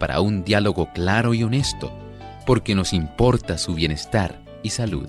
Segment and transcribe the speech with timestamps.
[0.00, 1.92] para un diálogo claro y honesto,
[2.46, 5.08] porque nos importa su bienestar y salud.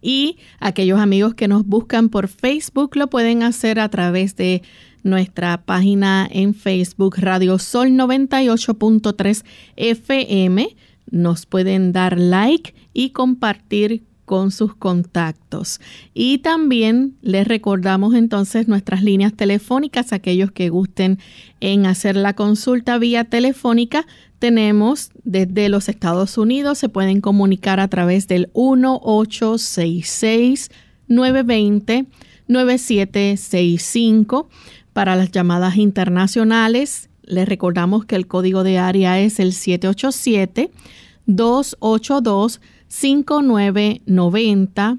[0.00, 4.62] y aquellos amigos que nos buscan por Facebook lo pueden hacer a través de
[5.08, 9.44] nuestra página en Facebook Radio Sol 98.3
[9.76, 10.76] FM.
[11.10, 15.80] Nos pueden dar like y compartir con sus contactos.
[16.14, 21.18] Y también les recordamos entonces nuestras líneas telefónicas, aquellos que gusten
[21.60, 24.06] en hacer la consulta vía telefónica.
[24.38, 30.70] Tenemos desde los Estados Unidos, se pueden comunicar a través del 1866
[31.08, 32.06] 920
[32.48, 34.48] 9765
[34.92, 37.08] para las llamadas internacionales.
[37.22, 40.70] Les recordamos que el código de área es el 787
[41.26, 44.98] 282 5990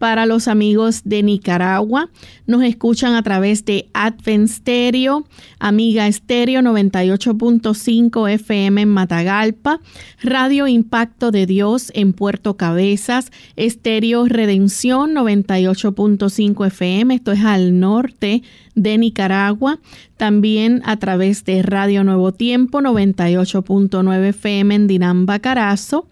[0.00, 2.08] para los amigos de Nicaragua.
[2.46, 5.26] Nos escuchan a través de Advent Stereo,
[5.58, 9.80] Amiga Stereo 98.5 FM en Matagalpa,
[10.22, 18.42] Radio Impacto de Dios en Puerto Cabezas, Estéreo Redención 98.5 FM, esto es al norte
[18.74, 19.80] de Nicaragua,
[20.16, 26.06] también a través de Radio Nuevo Tiempo 98.9 FM en Dinamba Carazo,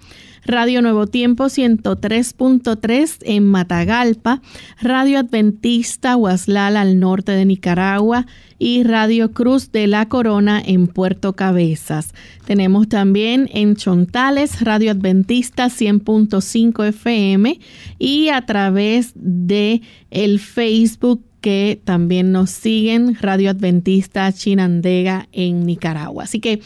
[0.48, 4.40] Radio Nuevo Tiempo 103.3 en Matagalpa,
[4.80, 8.24] Radio Adventista Huaslal al norte de Nicaragua
[8.58, 12.14] y Radio Cruz de la Corona en Puerto Cabezas.
[12.46, 17.60] Tenemos también en Chontales Radio Adventista 100.5 FM
[17.98, 26.24] y a través de el Facebook que también nos siguen Radio Adventista Chinandega en Nicaragua.
[26.24, 26.62] Así que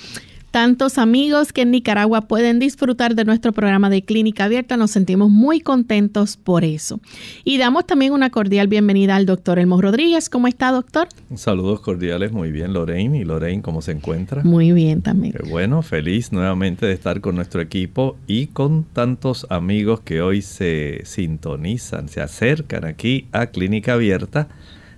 [0.53, 4.77] tantos amigos que en Nicaragua pueden disfrutar de nuestro programa de Clínica Abierta.
[4.77, 7.01] Nos sentimos muy contentos por eso.
[7.43, 10.29] Y damos también una cordial bienvenida al doctor Elmo Rodríguez.
[10.29, 11.09] ¿Cómo está, doctor?
[11.35, 13.19] Saludos cordiales, muy bien, Lorraine.
[13.19, 14.45] ¿Y Lorraine cómo se encuentra?
[14.45, 15.35] Muy bien también.
[15.49, 21.01] bueno, feliz nuevamente de estar con nuestro equipo y con tantos amigos que hoy se
[21.05, 24.49] sintonizan, se acercan aquí a Clínica Abierta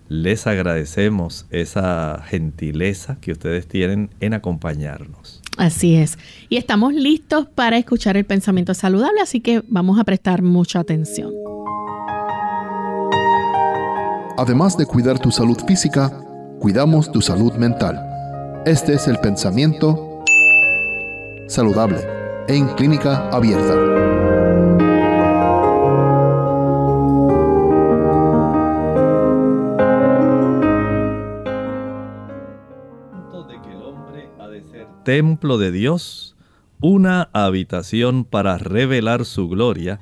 [0.08, 5.33] les agradecemos esa gentileza que ustedes tienen en acompañarnos.
[5.56, 6.18] Así es.
[6.48, 11.32] Y estamos listos para escuchar el pensamiento saludable, así que vamos a prestar mucha atención.
[14.36, 16.10] Además de cuidar tu salud física,
[16.58, 18.00] cuidamos tu salud mental.
[18.66, 20.24] Este es el pensamiento
[21.46, 21.98] saludable
[22.48, 24.33] en clínica abierta.
[35.04, 36.36] Templo de Dios,
[36.80, 40.00] una habitación para revelar su gloria,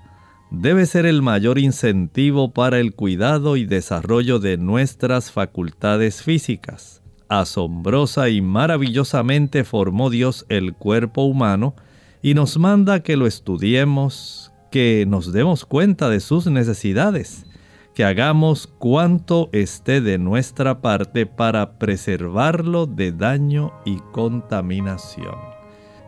[0.51, 7.03] debe ser el mayor incentivo para el cuidado y desarrollo de nuestras facultades físicas.
[7.29, 11.75] Asombrosa y maravillosamente formó Dios el cuerpo humano
[12.21, 17.47] y nos manda que lo estudiemos, que nos demos cuenta de sus necesidades,
[17.95, 25.37] que hagamos cuanto esté de nuestra parte para preservarlo de daño y contaminación.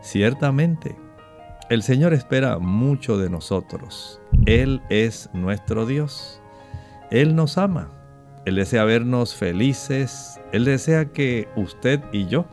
[0.00, 0.96] Ciertamente,
[1.70, 4.20] el Señor espera mucho de nosotros.
[4.46, 6.40] Él es nuestro Dios.
[7.10, 7.90] Él nos ama.
[8.44, 10.40] Él desea vernos felices.
[10.52, 12.46] Él desea que usted y yo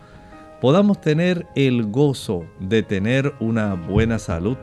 [0.61, 4.57] podamos tener el gozo de tener una buena salud,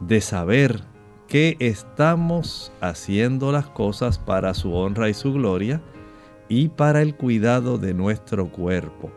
[0.00, 0.82] de saber
[1.30, 5.80] que estamos haciendo las cosas para su honra y su gloria
[6.48, 9.12] y para el cuidado de nuestro cuerpo.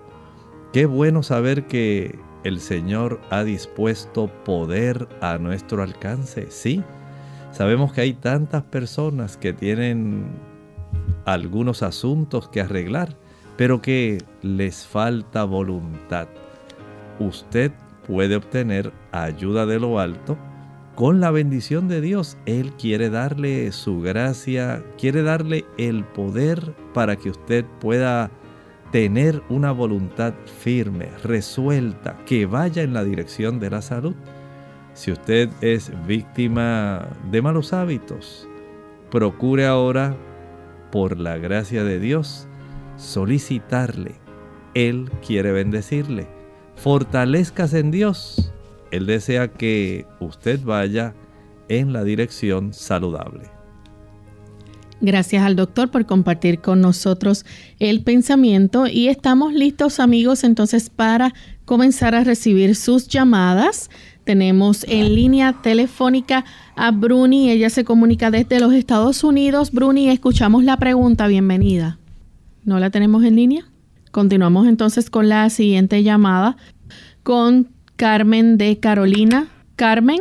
[0.74, 6.52] Qué bueno saber que el Señor ha dispuesto poder a nuestro alcance.
[6.52, 6.84] Sí,
[7.52, 10.28] sabemos que hay tantas personas que tienen
[11.26, 13.18] algunos asuntos que arreglar,
[13.58, 16.28] pero que les falta voluntad.
[17.18, 17.72] Usted
[18.06, 20.38] puede obtener ayuda de lo alto
[20.96, 22.38] con la bendición de Dios.
[22.46, 28.32] Él quiere darle su gracia, quiere darle el poder para que usted pueda
[28.92, 34.16] tener una voluntad firme, resuelta, que vaya en la dirección de la salud.
[34.94, 38.48] Si usted es víctima de malos hábitos,
[39.10, 40.16] procure ahora,
[40.92, 42.48] por la gracia de Dios,
[42.98, 44.14] solicitarle.
[44.76, 46.28] Él quiere bendecirle.
[46.76, 48.53] Fortalezcas en Dios
[48.94, 51.16] él desea que usted vaya
[51.68, 53.50] en la dirección saludable.
[55.02, 57.44] Gracias al doctor por compartir con nosotros
[57.80, 61.34] el pensamiento y estamos listos amigos entonces para
[61.66, 63.90] comenzar a recibir sus llamadas.
[64.26, 69.72] Tenemos en línea telefónica a Bruni, ella se comunica desde los Estados Unidos.
[69.72, 71.98] Bruni, escuchamos la pregunta, bienvenida.
[72.64, 73.66] ¿No la tenemos en línea?
[74.12, 76.58] Continuamos entonces con la siguiente llamada
[77.24, 77.70] con
[78.04, 79.48] Carmen de Carolina.
[79.78, 80.20] Carmen.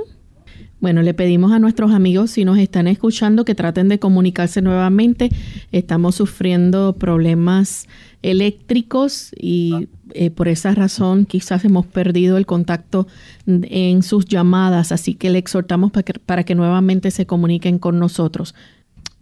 [0.79, 5.31] Bueno, le pedimos a nuestros amigos si nos están escuchando que traten de comunicarse nuevamente.
[5.73, 7.89] Estamos sufriendo problemas
[8.23, 13.09] eléctricos y eh, por esa razón quizás hemos perdido el contacto
[13.49, 17.99] en sus llamadas, así que le exhortamos para que, para que nuevamente se comuniquen con
[17.99, 18.55] nosotros.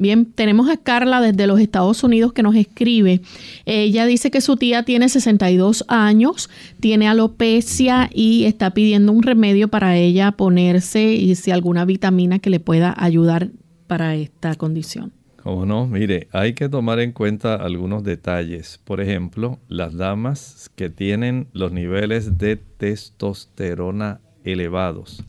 [0.00, 3.20] Bien, tenemos a Carla desde los Estados Unidos que nos escribe.
[3.66, 6.48] Ella dice que su tía tiene 62 años,
[6.80, 12.48] tiene alopecia y está pidiendo un remedio para ella ponerse y si alguna vitamina que
[12.48, 13.50] le pueda ayudar
[13.88, 15.12] para esta condición.
[15.42, 18.80] Como no, mire, hay que tomar en cuenta algunos detalles.
[18.82, 25.22] Por ejemplo, las damas que tienen los niveles de testosterona elevados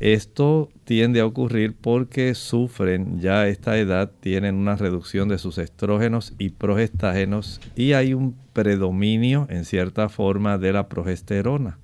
[0.00, 5.58] esto tiende a ocurrir porque sufren ya a esta edad, tienen una reducción de sus
[5.58, 11.78] estrógenos y progestágenos y hay un predominio en cierta forma de la progesterona.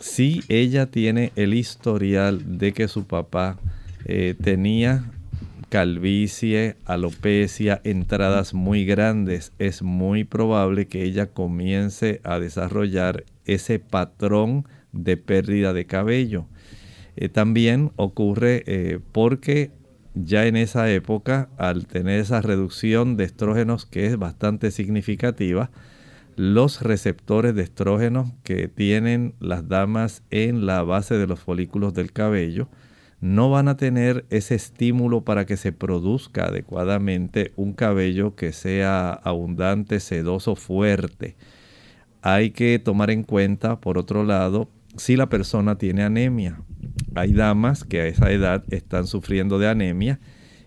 [0.00, 3.58] Si ella tiene el historial de que su papá
[4.04, 5.04] eh, tenía
[5.68, 14.66] calvicie, alopecia, entradas muy grandes, es muy probable que ella comience a desarrollar ese patrón
[14.92, 16.46] de pérdida de cabello.
[17.20, 19.72] Eh, también ocurre eh, porque
[20.14, 25.72] ya en esa época, al tener esa reducción de estrógenos que es bastante significativa,
[26.36, 32.12] los receptores de estrógenos que tienen las damas en la base de los folículos del
[32.12, 32.68] cabello
[33.20, 39.10] no van a tener ese estímulo para que se produzca adecuadamente un cabello que sea
[39.10, 41.34] abundante, sedoso, fuerte.
[42.22, 46.60] Hay que tomar en cuenta, por otro lado, si la persona tiene anemia.
[47.14, 50.20] Hay damas que a esa edad están sufriendo de anemia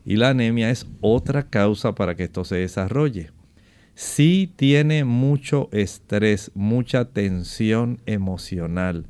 [0.05, 3.31] y la anemia es otra causa para que esto se desarrolle.
[3.93, 9.05] Si tiene mucho estrés, mucha tensión emocional,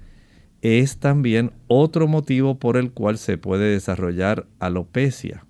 [0.62, 5.46] es también otro motivo por el cual se puede desarrollar alopecia.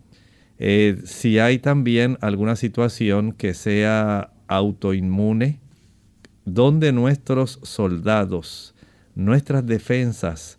[0.58, 5.60] Eh, si hay también alguna situación que sea autoinmune,
[6.46, 8.76] donde nuestros soldados
[9.16, 10.58] nuestras defensas,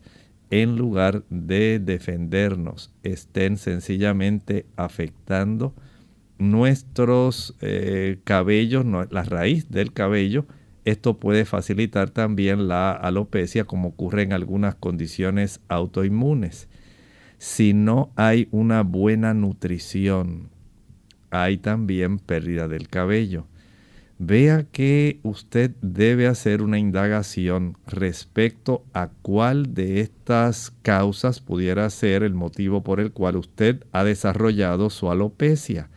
[0.52, 5.74] en lugar de defendernos, estén sencillamente afectando
[6.36, 10.44] nuestros eh, cabellos, la raíz del cabello,
[10.84, 16.68] esto puede facilitar también la alopecia como ocurre en algunas condiciones autoinmunes.
[17.38, 20.50] Si no hay una buena nutrición,
[21.30, 23.46] hay también pérdida del cabello.
[24.24, 32.22] Vea que usted debe hacer una indagación respecto a cuál de estas causas pudiera ser
[32.22, 35.90] el motivo por el cual usted ha desarrollado su alopecia.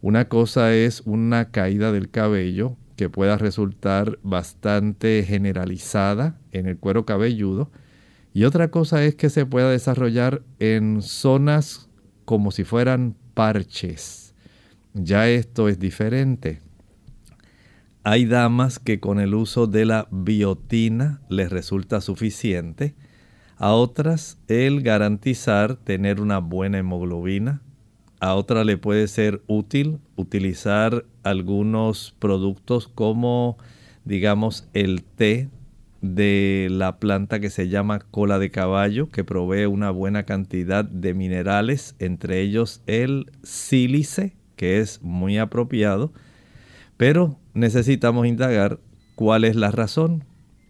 [0.00, 7.06] Una cosa es una caída del cabello que pueda resultar bastante generalizada en el cuero
[7.06, 7.70] cabelludo
[8.34, 11.88] y otra cosa es que se pueda desarrollar en zonas
[12.24, 14.34] como si fueran parches.
[14.94, 16.60] Ya esto es diferente.
[18.04, 22.96] Hay damas que con el uso de la biotina les resulta suficiente.
[23.58, 27.62] A otras el garantizar tener una buena hemoglobina.
[28.18, 33.56] A otra le puede ser útil utilizar algunos productos como
[34.04, 35.48] digamos el té
[36.00, 41.14] de la planta que se llama cola de caballo, que provee una buena cantidad de
[41.14, 46.12] minerales, entre ellos el sílice, que es muy apropiado
[47.02, 48.78] pero necesitamos indagar
[49.16, 50.22] cuál es la razón.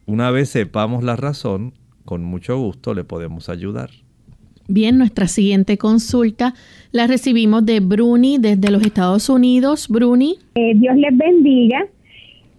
[0.06, 1.74] Una vez sepamos la razón,
[2.06, 3.90] con mucho gusto le podemos ayudar.
[4.66, 6.54] Bien, nuestra siguiente consulta
[6.90, 9.88] la recibimos de Bruni desde los Estados Unidos.
[9.90, 10.36] Bruni.
[10.54, 11.86] Eh, Dios les bendiga.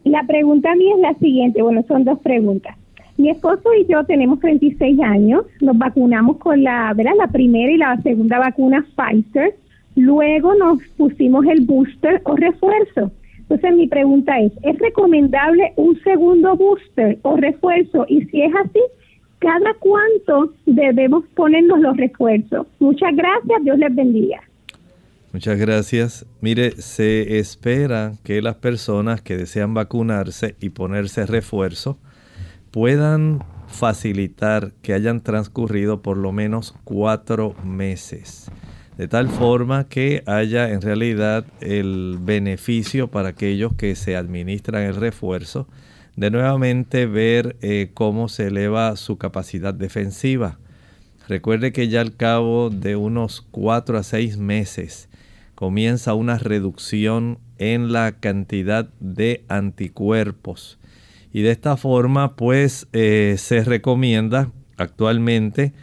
[0.04, 2.78] La pregunta mía es la siguiente, bueno, son dos preguntas.
[3.18, 7.14] Mi esposo y yo tenemos 36 años, nos vacunamos con la, ¿verdad?
[7.18, 9.56] la primera y la segunda vacuna Pfizer,
[9.96, 13.12] luego nos pusimos el booster o refuerzo.
[13.54, 18.04] Entonces mi pregunta es, ¿es recomendable un segundo booster o refuerzo?
[18.10, 18.80] Y si es así,
[19.38, 22.66] ¿cada cuánto debemos ponernos los refuerzos?
[22.80, 24.42] Muchas gracias, Dios les bendiga.
[25.34, 26.26] Muchas gracias.
[26.42, 32.00] Mire, se espera que las personas que desean vacunarse y ponerse refuerzo
[32.72, 38.50] puedan facilitar que hayan transcurrido por lo menos cuatro meses
[38.98, 44.96] de tal forma que haya en realidad el beneficio para aquellos que se administran el
[44.96, 45.68] refuerzo
[46.16, 50.60] de nuevamente ver eh, cómo se eleva su capacidad defensiva.
[51.28, 55.10] Recuerde que ya al cabo de unos 4 a 6 meses
[55.56, 60.78] comienza una reducción en la cantidad de anticuerpos.
[61.32, 65.74] Y de esta forma pues eh, se recomienda actualmente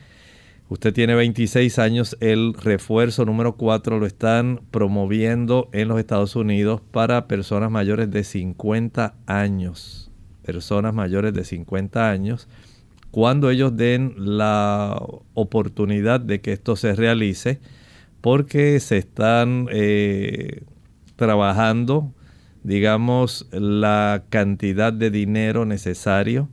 [0.71, 6.81] Usted tiene 26 años, el refuerzo número 4 lo están promoviendo en los Estados Unidos
[6.93, 10.13] para personas mayores de 50 años.
[10.45, 12.47] Personas mayores de 50 años.
[13.11, 15.03] Cuando ellos den la
[15.35, 17.59] oportunidad de que esto se realice,
[18.21, 20.63] porque se están eh,
[21.17, 22.15] trabajando,
[22.63, 26.49] digamos, la cantidad de dinero necesario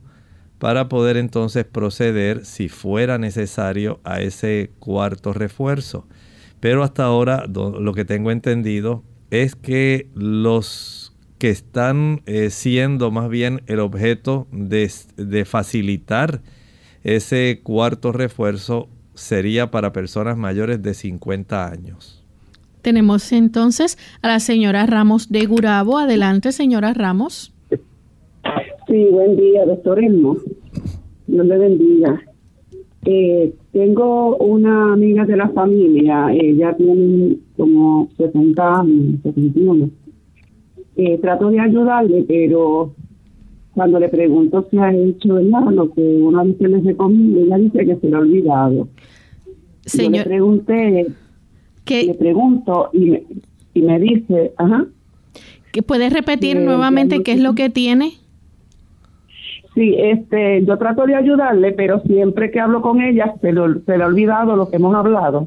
[0.58, 6.06] para poder entonces proceder, si fuera necesario, a ese cuarto refuerzo.
[6.60, 13.28] Pero hasta ahora lo que tengo entendido es que los que están eh, siendo más
[13.28, 16.42] bien el objeto de, de facilitar
[17.04, 22.24] ese cuarto refuerzo sería para personas mayores de 50 años.
[22.82, 25.98] Tenemos entonces a la señora Ramos de Gurabo.
[25.98, 27.52] Adelante, señora Ramos.
[28.86, 30.36] Sí, buen día, doctor Elmo.
[31.26, 32.22] Dios le bendiga.
[33.04, 39.90] Eh, tengo una amiga de la familia, ella tiene como 70 años, 71.
[40.96, 42.92] Eh, trato de ayudarle, pero
[43.74, 47.96] cuando le pregunto si ha hecho lo que una vez le recomienda, ella dice que
[47.96, 48.88] se lo ha olvidado.
[49.86, 51.06] Señor, Yo le pregunté,
[51.84, 52.04] ¿qué?
[52.04, 53.22] le pregunto y me,
[53.74, 54.86] y me dice, ajá.
[55.86, 58.14] ¿Puedes repetir nuevamente qué es lo que tiene?
[59.78, 64.02] Sí, este, yo trato de ayudarle, pero siempre que hablo con ella se, se le
[64.02, 65.46] ha olvidado lo que hemos hablado.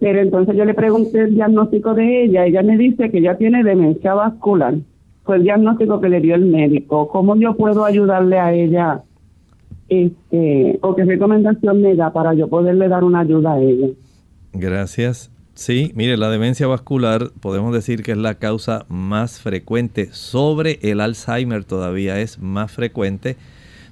[0.00, 3.62] Pero entonces yo le pregunté el diagnóstico de ella, ella me dice que ella tiene
[3.62, 4.74] demencia vascular.
[5.22, 7.06] Fue el diagnóstico que le dio el médico.
[7.06, 9.02] ¿Cómo yo puedo ayudarle a ella?
[9.88, 13.90] Este, o qué recomendación me da para yo poderle dar una ayuda a ella.
[14.52, 15.31] Gracias.
[15.54, 20.08] Sí, mire, la demencia vascular podemos decir que es la causa más frecuente.
[20.12, 23.36] Sobre el Alzheimer todavía es más frecuente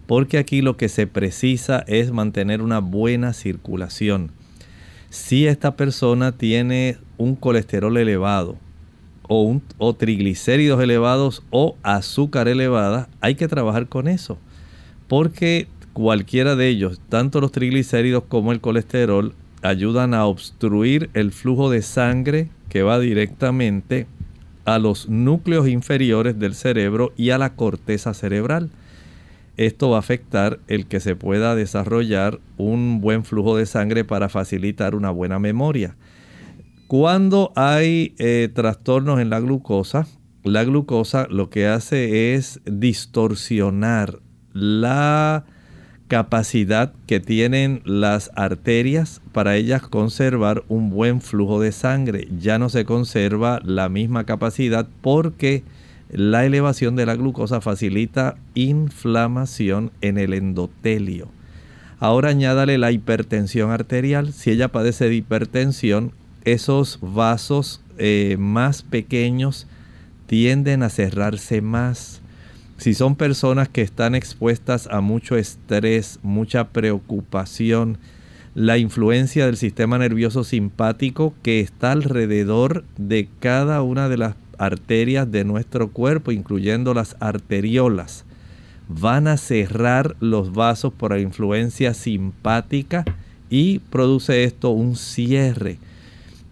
[0.06, 4.32] porque aquí lo que se precisa es mantener una buena circulación.
[5.10, 8.56] Si esta persona tiene un colesterol elevado
[9.28, 9.62] o, un,
[9.98, 14.38] triglicéridos elevados o azúcar elevada, hay que trabajar con eso.
[15.08, 21.70] Porque cualquiera de ellos, tanto los triglicéridos como el colesterol, ayudan a obstruir el flujo
[21.70, 24.06] de sangre que va directamente
[24.64, 28.70] a los núcleos inferiores del cerebro y a la corteza cerebral.
[29.56, 34.28] Esto va a afectar el que se pueda desarrollar un buen flujo de sangre para
[34.28, 35.96] facilitar una buena memoria.
[36.86, 40.06] Cuando hay eh, trastornos en la glucosa,
[40.44, 44.20] la glucosa lo que hace es distorsionar
[44.52, 45.44] la
[46.10, 52.26] capacidad que tienen las arterias para ellas conservar un buen flujo de sangre.
[52.36, 55.62] Ya no se conserva la misma capacidad porque
[56.10, 61.28] la elevación de la glucosa facilita inflamación en el endotelio.
[62.00, 64.32] Ahora añádale la hipertensión arterial.
[64.32, 66.10] Si ella padece de hipertensión,
[66.44, 69.68] esos vasos eh, más pequeños
[70.26, 72.19] tienden a cerrarse más.
[72.80, 77.99] Si son personas que están expuestas a mucho estrés, mucha preocupación,
[78.54, 85.30] la influencia del sistema nervioso simpático que está alrededor de cada una de las arterias
[85.30, 88.25] de nuestro cuerpo, incluyendo las arteriolas,
[88.88, 93.04] van a cerrar los vasos por la influencia simpática
[93.50, 95.76] y produce esto un cierre.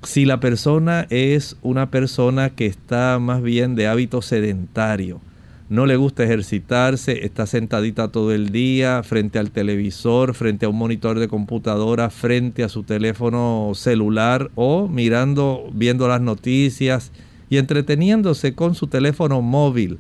[0.03, 5.23] Si la persona es una persona que está más bien de hábito sedentario,
[5.69, 10.79] no le gusta ejercitarse, está sentadita todo el día frente al televisor, frente a un
[10.79, 17.13] monitor de computadora, frente a su teléfono celular o mirando, viendo las noticias
[17.51, 19.99] y entreteniéndose con su teléfono móvil,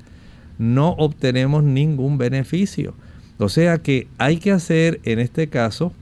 [0.58, 2.94] no obtenemos ningún beneficio.
[3.38, 5.92] O sea que hay que hacer en este caso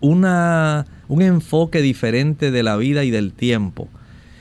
[0.00, 3.88] una, un enfoque diferente de la vida y del tiempo.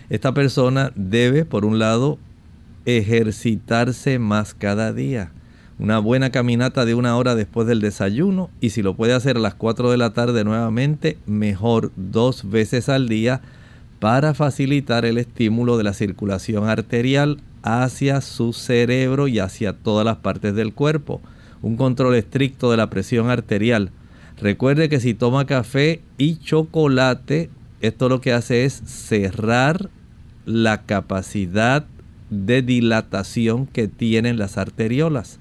[0.09, 2.17] Esta persona debe, por un lado,
[2.85, 5.31] ejercitarse más cada día.
[5.79, 9.39] Una buena caminata de una hora después del desayuno y si lo puede hacer a
[9.39, 13.41] las 4 de la tarde nuevamente, mejor dos veces al día
[13.99, 20.17] para facilitar el estímulo de la circulación arterial hacia su cerebro y hacia todas las
[20.17, 21.21] partes del cuerpo.
[21.61, 23.91] Un control estricto de la presión arterial.
[24.37, 27.49] Recuerde que si toma café y chocolate,
[27.81, 29.89] esto lo que hace es cerrar
[30.45, 31.85] la capacidad
[32.31, 35.37] de dilatación que tienen las arteriolas.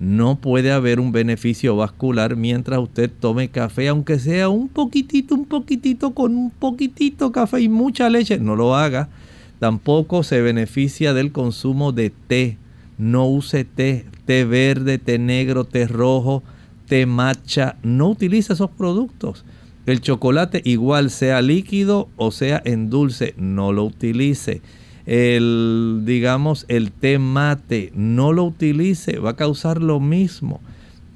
[0.00, 5.44] No puede haber un beneficio vascular mientras usted tome café, aunque sea un poquitito, un
[5.44, 8.38] poquitito, con un poquitito café y mucha leche.
[8.38, 9.10] No lo haga.
[9.58, 12.56] Tampoco se beneficia del consumo de té.
[12.96, 16.42] No use té, té verde, té negro, té rojo,
[16.86, 17.76] té matcha.
[17.82, 19.44] No utilice esos productos.
[19.84, 24.62] El chocolate igual sea líquido o sea en dulce, no lo utilice
[25.10, 30.60] el, digamos, el té mate, no lo utilice, va a causar lo mismo.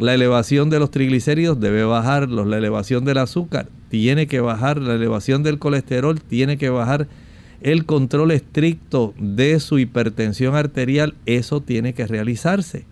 [0.00, 4.94] La elevación de los triglicéridos debe bajarlos, la elevación del azúcar tiene que bajar, la
[4.94, 7.06] elevación del colesterol tiene que bajar,
[7.60, 12.86] el control estricto de su hipertensión arterial, eso tiene que realizarse.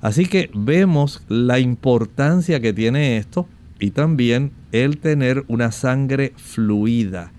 [0.00, 3.48] Así que vemos la importancia que tiene esto
[3.80, 7.32] y también el tener una sangre fluida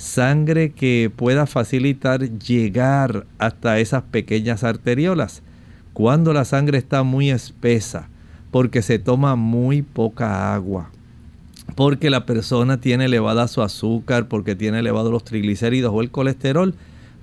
[0.00, 5.42] sangre que pueda facilitar llegar hasta esas pequeñas arteriolas.
[5.92, 8.08] Cuando la sangre está muy espesa,
[8.50, 10.90] porque se toma muy poca agua,
[11.76, 16.74] porque la persona tiene elevada su azúcar, porque tiene elevados los triglicéridos o el colesterol,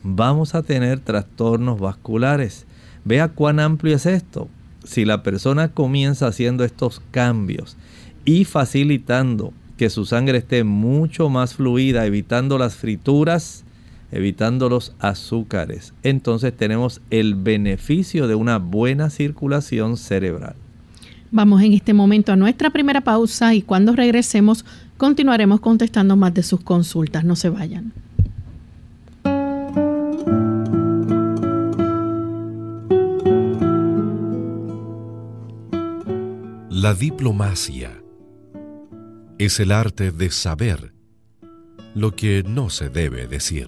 [0.04, 2.68] vamos a tener trastornos vasculares.
[3.06, 4.50] Vea cuán amplio es esto.
[4.84, 7.76] Si la persona comienza haciendo estos cambios
[8.24, 13.64] y facilitando que su sangre esté mucho más fluida, evitando las frituras,
[14.12, 15.94] evitando los azúcares.
[16.04, 20.56] Entonces tenemos el beneficio de una buena circulación cerebral.
[21.30, 24.66] Vamos en este momento a nuestra primera pausa y cuando regresemos
[24.98, 27.24] continuaremos contestando más de sus consultas.
[27.24, 27.94] No se vayan.
[36.70, 37.92] La diplomacia
[39.38, 40.94] es el arte de saber
[41.94, 43.68] lo que no se debe decir.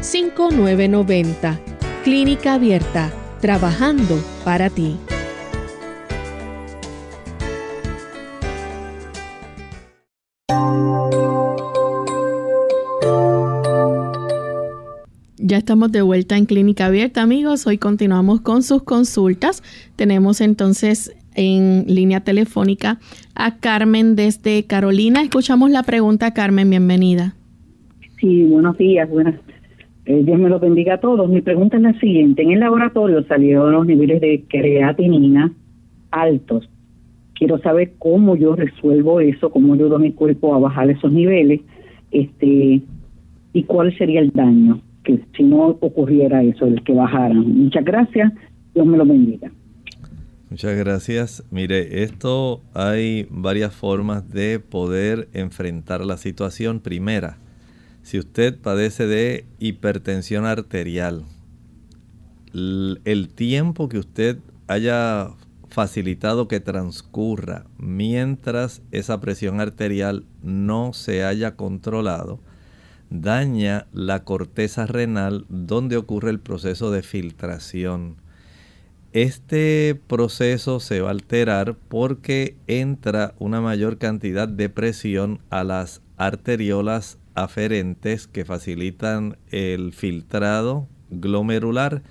[0.00, 1.58] 787-282-5990.
[2.04, 4.96] Clínica Abierta trabajando para ti.
[15.40, 17.66] Ya estamos de vuelta en Clínica Abierta, amigos.
[17.66, 19.62] Hoy continuamos con sus consultas.
[19.96, 22.98] Tenemos entonces en línea telefónica
[23.34, 25.22] a Carmen desde Carolina.
[25.22, 27.34] Escuchamos la pregunta, Carmen, bienvenida.
[28.20, 29.36] Sí, buenos días, buenas
[30.08, 31.28] eh, Dios me lo bendiga a todos.
[31.28, 32.42] Mi pregunta es la siguiente.
[32.42, 35.52] En el laboratorio salieron los niveles de creatinina
[36.10, 36.66] altos.
[37.34, 41.60] Quiero saber cómo yo resuelvo eso, cómo ayudo a mi cuerpo a bajar esos niveles
[42.10, 42.80] este
[43.52, 47.46] y cuál sería el daño que si no ocurriera eso, el que bajaran.
[47.64, 48.32] Muchas gracias.
[48.72, 49.50] Dios me lo bendiga.
[50.48, 51.44] Muchas gracias.
[51.50, 56.80] Mire, esto hay varias formas de poder enfrentar la situación.
[56.80, 57.36] Primera,
[58.08, 61.26] si usted padece de hipertensión arterial,
[62.54, 65.32] el tiempo que usted haya
[65.68, 72.40] facilitado que transcurra mientras esa presión arterial no se haya controlado,
[73.10, 78.16] daña la corteza renal donde ocurre el proceso de filtración.
[79.12, 86.00] Este proceso se va a alterar porque entra una mayor cantidad de presión a las
[86.16, 92.02] arteriolas aferentes que facilitan el filtrado glomerular.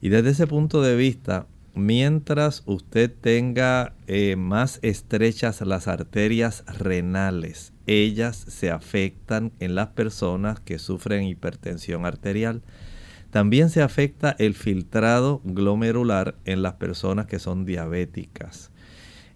[0.00, 7.72] Y desde ese punto de vista, mientras usted tenga eh, más estrechas las arterias renales,
[7.86, 12.62] ellas se afectan en las personas que sufren hipertensión arterial.
[13.30, 18.70] También se afecta el filtrado glomerular en las personas que son diabéticas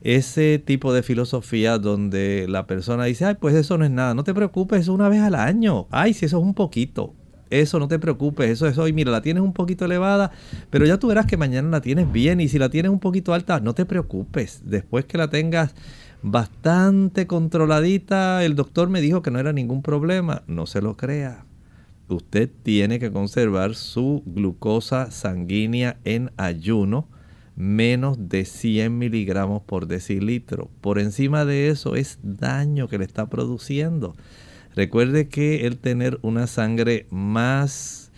[0.03, 4.25] ese tipo de filosofía donde la persona dice, ay, pues eso no es nada, no
[4.25, 7.15] te preocupes, eso una vez al año, ay, si eso es un poquito,
[7.51, 10.33] eso no te preocupes, eso es hoy, mira, la tienes un poquito elevada,
[10.71, 13.33] pero ya tú verás que mañana la tienes bien y si la tienes un poquito
[13.33, 15.75] alta, no te preocupes, después que la tengas
[16.23, 21.45] bastante controladita, el doctor me dijo que no era ningún problema, no se lo crea.
[22.09, 27.09] Usted tiene que conservar su glucosa sanguínea en ayuno
[27.63, 30.69] menos de 100 miligramos por decilitro.
[30.81, 34.17] Por encima de eso es daño que le está produciendo.
[34.75, 38.11] Recuerde que el tener una sangre más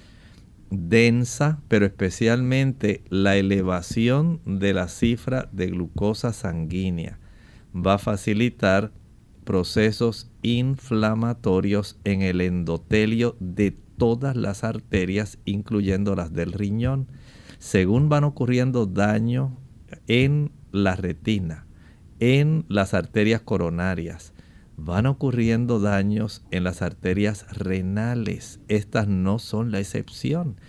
[0.71, 7.19] densa, pero especialmente la elevación de la cifra de glucosa sanguínea,
[7.75, 8.93] va a facilitar
[9.45, 17.09] procesos inflamatorios en el endotelio de todas las arterias, incluyendo las del riñón
[17.65, 19.51] según van ocurriendo daños
[20.07, 21.65] en la retina,
[22.21, 24.35] en las arterias coronarias,
[24.77, 28.61] van ocurriendo daños en las arterias renales.
[28.69, 30.61] Estas no son la excepción.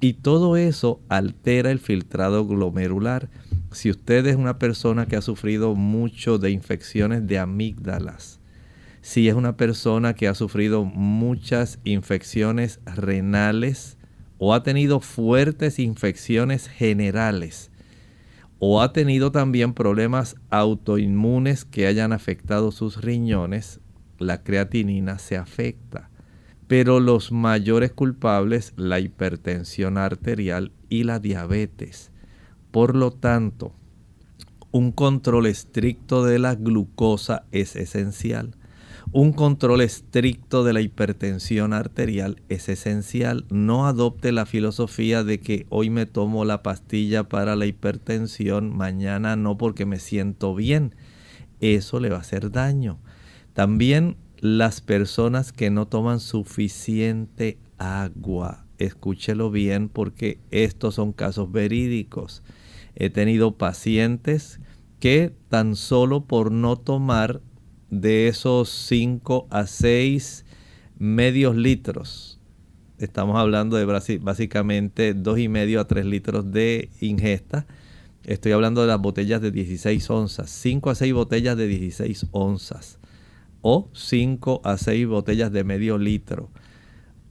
[0.00, 3.28] Y todo eso altera el filtrado glomerular.
[3.70, 8.40] Si usted es una persona que ha sufrido mucho de infecciones de amígdalas,
[9.02, 13.98] si es una persona que ha sufrido muchas infecciones renales,
[14.42, 17.70] o ha tenido fuertes infecciones generales
[18.58, 23.80] o ha tenido también problemas autoinmunes que hayan afectado sus riñones,
[24.18, 26.10] la creatinina se afecta.
[26.68, 32.12] Pero los mayores culpables, la hipertensión arterial y la diabetes.
[32.70, 33.72] Por lo tanto,
[34.70, 38.56] un control estricto de la glucosa es esencial.
[39.12, 43.44] Un control estricto de la hipertensión arterial es esencial.
[43.50, 49.34] No adopte la filosofía de que hoy me tomo la pastilla para la hipertensión, mañana
[49.34, 50.94] no porque me siento bien.
[51.58, 53.00] Eso le va a hacer daño.
[53.52, 58.64] También las personas que no toman suficiente agua.
[58.78, 62.44] Escúchelo bien porque estos son casos verídicos.
[62.94, 64.60] He tenido pacientes
[65.00, 67.40] que tan solo por no tomar
[67.90, 70.44] de esos 5 a 6
[70.98, 72.38] medios litros,
[72.98, 73.84] estamos hablando de
[74.18, 77.66] básicamente 2,5 y medio a 3 litros de ingesta,
[78.24, 82.98] estoy hablando de las botellas de 16 onzas, 5 a 6 botellas de 16 onzas
[83.62, 86.50] o 5 a 6 botellas de medio litro.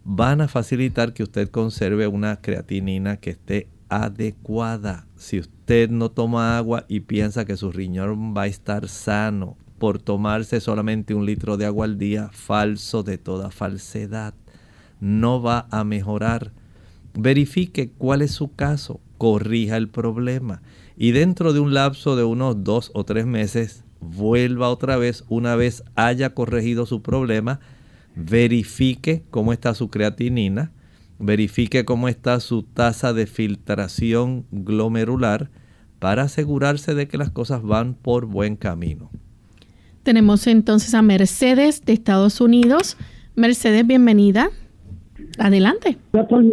[0.04, 5.08] Van a facilitar que usted conserve una creatinina que esté adecuada.
[5.15, 9.99] Si usted no toma agua y piensa que su riñón va a estar sano por
[9.99, 14.33] tomarse solamente un litro de agua al día, falso de toda falsedad.
[14.99, 16.51] No va a mejorar.
[17.13, 20.61] Verifique cuál es su caso, corrija el problema
[21.01, 25.55] y dentro de un lapso de unos dos o tres meses vuelva otra vez una
[25.55, 27.61] vez haya corregido su problema,
[28.15, 30.73] verifique cómo está su creatinina,
[31.17, 35.49] verifique cómo está su tasa de filtración glomerular
[35.99, 39.09] para asegurarse de que las cosas van por buen camino.
[40.10, 42.98] Tenemos entonces a Mercedes de Estados Unidos.
[43.36, 44.50] Mercedes, bienvenida.
[45.38, 46.00] Adelante.
[46.13, 46.45] Doctor,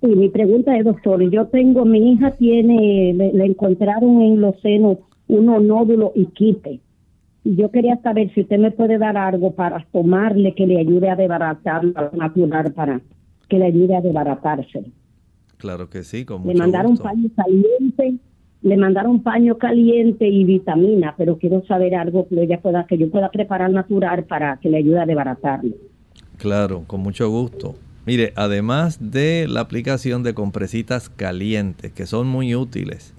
[0.00, 5.62] mi pregunta es, doctor, yo tengo, mi hija tiene, le, encontraron en los senos unos
[5.62, 6.80] nódulos y quite.
[7.44, 11.16] Yo quería saber si usted me puede dar algo para tomarle que le ayude a
[11.16, 13.02] desbaratar natural para
[13.50, 14.82] que le ayude a desbaratarse.
[15.58, 18.18] Claro que sí, con mucho Le mandaron paño caliente,
[18.64, 23.10] le mandaron paño caliente y vitamina, pero quiero saber algo que ella pueda, que yo
[23.10, 25.74] pueda preparar natural para que le ayude a desbaratarlo.
[26.38, 27.74] Claro, con mucho gusto.
[28.06, 33.12] Mire, además de la aplicación de compresitas calientes, que son muy útiles,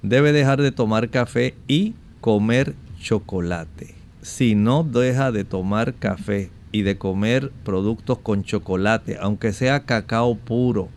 [0.00, 3.94] debe dejar de tomar café y comer chocolate.
[4.22, 10.36] Si no deja de tomar café y de comer productos con chocolate, aunque sea cacao
[10.36, 10.88] puro,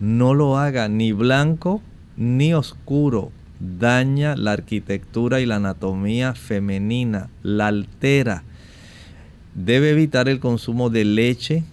[0.00, 1.80] no lo haga ni blanco
[2.18, 3.30] ni oscuro.
[3.60, 8.44] Daña la arquitectura y la anatomía femenina, la altera.
[9.54, 11.64] Debe evitar el consumo de leche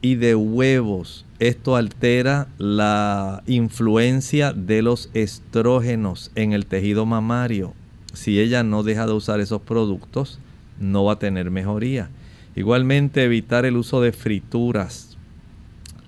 [0.00, 1.26] y de huevos.
[1.38, 7.74] Esto altera la influencia de los estrógenos en el tejido mamario
[8.14, 10.38] si ella no deja de usar esos productos,
[10.78, 12.08] no va a tener mejoría.
[12.56, 15.18] Igualmente evitar el uso de frituras.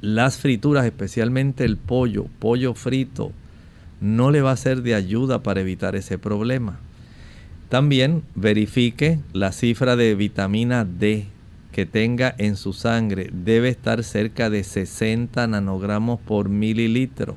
[0.00, 3.32] Las frituras, especialmente el pollo, pollo frito,
[4.00, 6.78] no le va a ser de ayuda para evitar ese problema.
[7.68, 11.26] También verifique la cifra de vitamina D
[11.72, 13.30] que tenga en su sangre.
[13.32, 17.36] Debe estar cerca de 60 nanogramos por mililitro.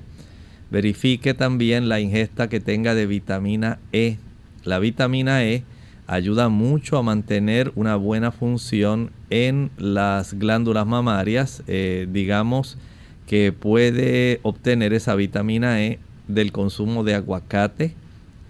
[0.71, 4.17] Verifique también la ingesta que tenga de vitamina E
[4.63, 5.63] la vitamina E
[6.07, 11.63] ayuda mucho a mantener una buena función en las glándulas mamarias.
[11.67, 12.77] Eh, digamos
[13.25, 17.93] que puede obtener esa vitamina E del consumo de aguacate,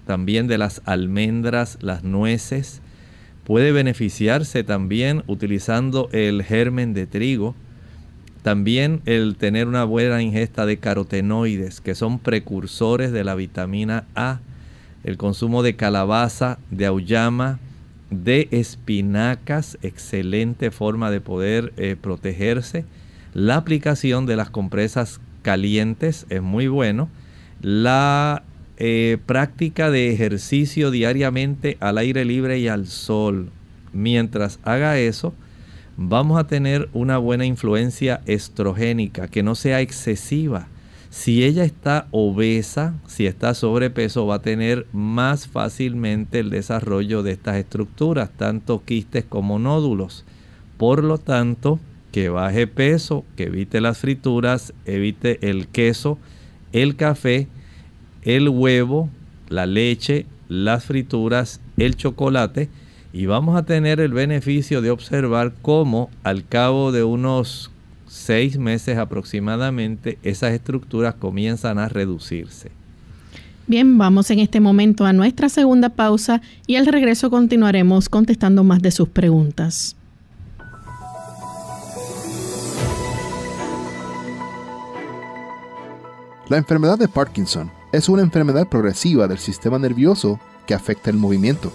[0.05, 2.81] también de las almendras, las nueces.
[3.43, 7.55] Puede beneficiarse también utilizando el germen de trigo.
[8.43, 14.39] También el tener una buena ingesta de carotenoides, que son precursores de la vitamina A
[15.03, 17.59] el consumo de calabaza, de auyama,
[18.09, 22.85] de espinacas, excelente forma de poder eh, protegerse.
[23.33, 27.09] La aplicación de las compresas calientes es muy bueno.
[27.61, 28.43] La
[28.77, 33.49] eh, práctica de ejercicio diariamente al aire libre y al sol.
[33.91, 35.33] Mientras haga eso,
[35.97, 40.67] vamos a tener una buena influencia estrogénica que no sea excesiva
[41.09, 47.31] si ella está obesa, si está sobrepeso, va a tener más fácilmente el desarrollo de
[47.31, 50.23] estas estructuras, tanto quistes como nódulos.
[50.77, 51.79] Por lo tanto,
[52.11, 56.19] que baje peso, que evite las frituras, evite el queso,
[56.73, 57.47] el café,
[58.23, 59.09] el huevo,
[59.49, 62.69] la leche, las frituras, el chocolate
[63.11, 67.71] y vamos a tener el beneficio de observar cómo al cabo de unos
[68.07, 72.71] seis meses aproximadamente, esas estructuras comienzan a reducirse.
[73.67, 78.81] Bien, vamos en este momento a nuestra segunda pausa y al regreso continuaremos contestando más
[78.81, 79.95] de sus preguntas.
[86.49, 91.71] La enfermedad de Parkinson es una enfermedad progresiva del sistema nervioso que afecta el movimiento.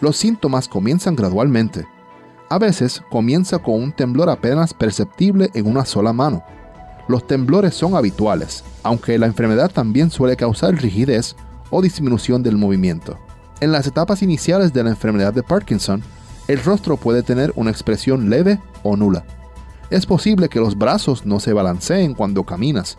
[0.00, 1.86] Los síntomas comienzan gradualmente.
[2.48, 6.42] A veces comienza con un temblor apenas perceptible en una sola mano.
[7.06, 11.36] Los temblores son habituales, aunque la enfermedad también suele causar rigidez
[11.70, 13.16] o disminución del movimiento.
[13.60, 16.02] En las etapas iniciales de la enfermedad de Parkinson,
[16.48, 19.24] el rostro puede tener una expresión leve o nula.
[19.88, 22.98] Es posible que los brazos no se balanceen cuando caminas,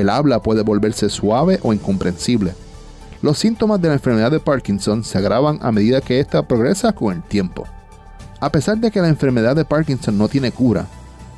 [0.00, 2.54] el habla puede volverse suave o incomprensible.
[3.22, 7.14] Los síntomas de la enfermedad de Parkinson se agravan a medida que ésta progresa con
[7.14, 7.66] el tiempo.
[8.40, 10.86] A pesar de que la enfermedad de Parkinson no tiene cura,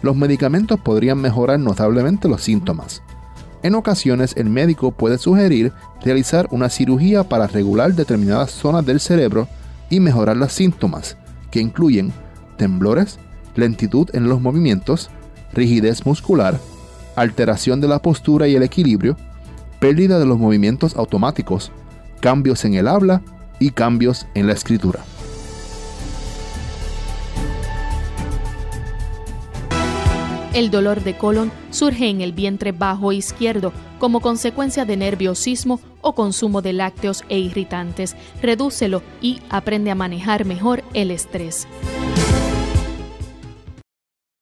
[0.03, 3.03] los medicamentos podrían mejorar notablemente los síntomas.
[3.63, 9.49] En ocasiones el médico puede sugerir realizar una cirugía para regular determinadas zonas del cerebro
[9.91, 11.17] y mejorar los síntomas,
[11.51, 12.13] que incluyen
[12.57, 13.19] temblores,
[13.57, 15.11] lentitud en los movimientos,
[15.53, 16.61] rigidez muscular,
[17.21, 19.17] alteración de la postura y el equilibrio,
[19.81, 21.73] pérdida de los movimientos automáticos,
[22.21, 23.23] cambios en el habla
[23.59, 25.01] y cambios en la escritura.
[30.55, 36.15] El dolor de colon surge en el vientre bajo izquierdo como consecuencia de nerviosismo o
[36.15, 38.17] consumo de lácteos e irritantes.
[38.43, 41.69] Redúcelo y aprende a manejar mejor el estrés.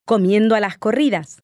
[0.06, 1.40] Comiendo a las corridas.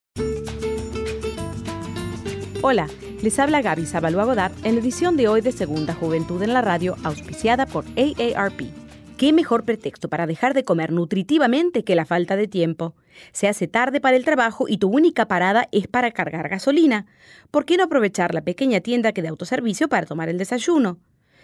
[2.64, 2.86] Hola,
[3.24, 6.60] les habla Gaby Zabalúa Godard en la edición de hoy de Segunda Juventud en la
[6.60, 8.70] Radio, auspiciada por AARP.
[9.16, 12.94] ¿Qué mejor pretexto para dejar de comer nutritivamente que la falta de tiempo?
[13.32, 17.06] Se hace tarde para el trabajo y tu única parada es para cargar gasolina.
[17.50, 21.00] ¿Por qué no aprovechar la pequeña tienda que de autoservicio para tomar el desayuno?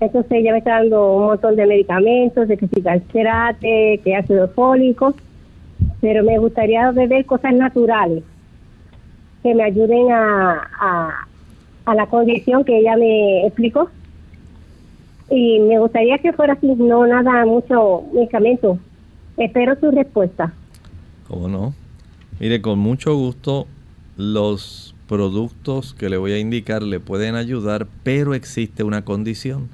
[0.03, 4.49] Entonces ella me está dando un montón de medicamentos, de que si calcerate, que ácido
[4.49, 5.15] fólico,
[6.01, 8.25] pero me gustaría beber cosas naturales
[9.45, 11.29] que me ayuden a,
[11.87, 13.91] a, la condición que ella me explicó.
[15.31, 18.81] Y me gustaría que fuera así, no nada, mucho medicamento.
[19.37, 20.53] Espero su respuesta.
[21.29, 21.75] ¿Cómo no?
[22.41, 23.69] Mire, con mucho gusto
[24.17, 29.69] los productos que le voy a indicar le pueden ayudar, pero existe una condición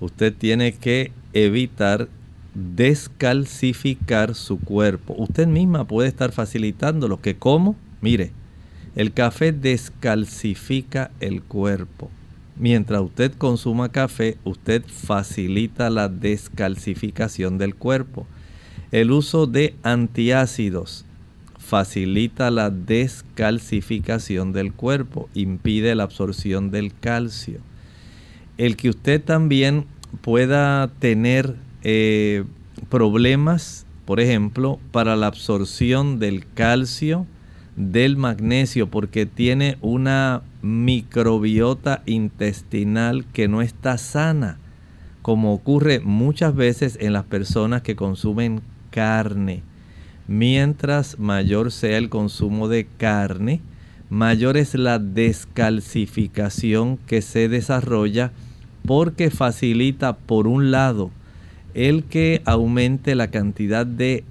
[0.00, 2.08] usted tiene que evitar
[2.54, 5.14] descalcificar su cuerpo.
[5.18, 7.76] Usted misma puede estar facilitando lo que como.
[8.00, 8.32] Mire,
[8.94, 12.10] el café descalcifica el cuerpo.
[12.58, 18.26] Mientras usted consuma café, usted facilita la descalcificación del cuerpo.
[18.92, 21.04] El uso de antiácidos
[21.58, 27.60] facilita la descalcificación del cuerpo, impide la absorción del calcio
[28.58, 29.86] el que usted también
[30.20, 32.44] pueda tener eh,
[32.88, 37.26] problemas, por ejemplo, para la absorción del calcio,
[37.76, 44.58] del magnesio, porque tiene una microbiota intestinal que no está sana,
[45.22, 49.62] como ocurre muchas veces en las personas que consumen carne.
[50.28, 53.60] Mientras mayor sea el consumo de carne,
[54.08, 58.32] mayor es la descalcificación que se desarrolla
[58.86, 61.10] porque facilita por un lado
[61.74, 64.24] el que aumente la cantidad de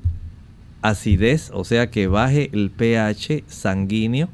[0.82, 4.30] acidez, o sea que baje el pH sanguíneo,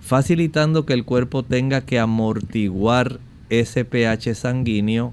[0.00, 5.12] facilitando que el cuerpo tenga que amortiguar ese pH sanguíneo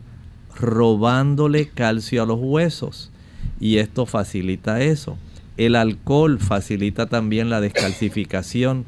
[0.55, 3.11] robándole calcio a los huesos.
[3.59, 5.17] Y esto facilita eso.
[5.57, 8.85] El alcohol facilita también la descalcificación.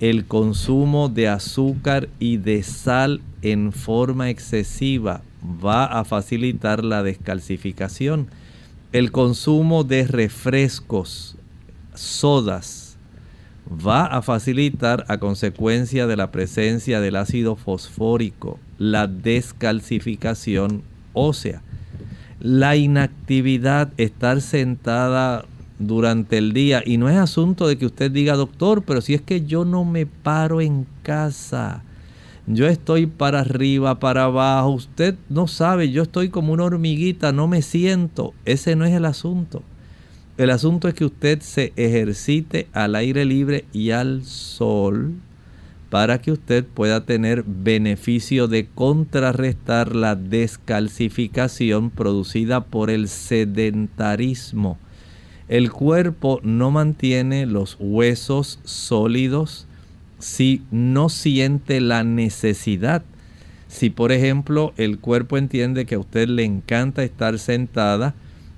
[0.00, 8.28] El consumo de azúcar y de sal en forma excesiva va a facilitar la descalcificación.
[8.92, 11.36] El consumo de refrescos,
[11.94, 12.96] sodas,
[13.68, 20.82] va a facilitar a consecuencia de la presencia del ácido fosfórico la descalcificación
[21.12, 21.62] ósea.
[22.40, 25.44] La inactividad, estar sentada
[25.78, 26.82] durante el día.
[26.84, 29.84] Y no es asunto de que usted diga, doctor, pero si es que yo no
[29.84, 31.84] me paro en casa.
[32.54, 34.70] Yo estoy para arriba, para abajo.
[34.70, 38.34] Usted no sabe, yo estoy como una hormiguita, no me siento.
[38.44, 39.62] Ese no es el asunto.
[40.36, 45.12] El asunto es que usted se ejercite al aire libre y al sol
[45.90, 54.78] para que usted pueda tener beneficio de contrarrestar la descalcificación producida por el sedentarismo
[55.52, 59.66] el cuerpo no mantiene los huesos sólidos
[60.22, 63.02] si no siente la necesidad.
[63.66, 68.14] Si por ejemplo el cuerpo entiende que a usted le encanta estar sentada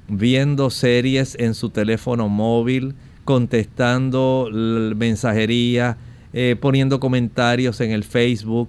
[0.07, 2.95] viendo series en su teléfono móvil,
[3.25, 5.97] contestando mensajería,
[6.35, 8.69] eh, poniendo comentarios en el Facebook,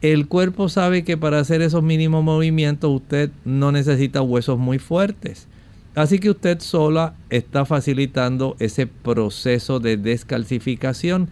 [0.00, 5.46] el cuerpo sabe que para hacer esos mínimos movimientos usted no necesita huesos muy fuertes.
[5.94, 11.28] Así que usted sola está facilitando ese proceso de descalcificación.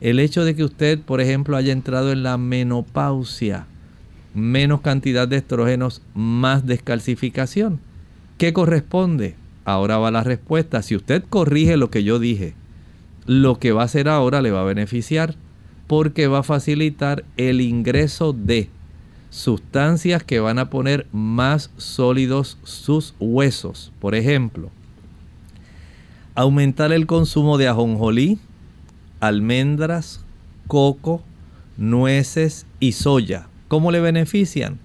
[0.00, 3.66] El hecho de que usted, por ejemplo, haya entrado en la menopausia,
[4.34, 7.80] menos cantidad de estrógenos, más descalcificación.
[8.36, 9.34] ¿Qué corresponde?
[9.64, 10.82] Ahora va la respuesta.
[10.82, 12.54] Si usted corrige lo que yo dije,
[13.26, 15.34] lo que va a hacer ahora le va a beneficiar
[15.86, 18.68] porque va a facilitar el ingreso de
[19.30, 23.92] sustancias que van a poner más sólidos sus huesos.
[23.98, 24.70] Por ejemplo,
[26.34, 28.38] aumentar el consumo de ajonjolí,
[29.20, 30.24] almendras,
[30.66, 31.22] coco,
[31.76, 33.48] nueces y soya.
[33.68, 34.78] ¿Cómo le benefician?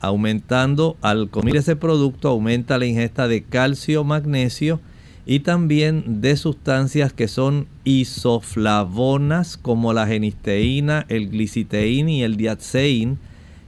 [0.00, 4.80] Aumentando, al comer ese producto, aumenta la ingesta de calcio, magnesio
[5.26, 13.18] y también de sustancias que son isoflavonas como la genisteína, el gliciteína y el diatseín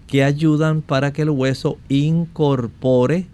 [0.06, 3.26] que ayudan para que el hueso incorpore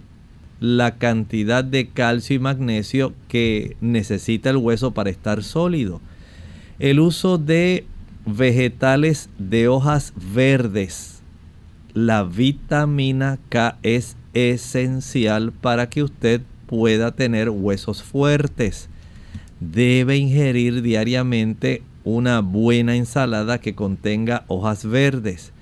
[0.60, 6.00] la cantidad de calcio y magnesio que necesita el hueso para estar sólido.
[6.82, 7.86] El uso de
[8.26, 11.22] vegetales de hojas verdes.
[11.94, 18.88] La vitamina K es esencial para que usted pueda tener huesos fuertes.
[19.60, 25.52] Debe ingerir diariamente una buena ensalada que contenga hojas verdes.